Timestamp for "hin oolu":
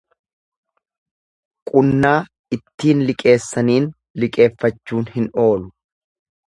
5.19-5.73